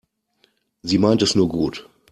[0.81, 1.87] Sie meint es nur gut.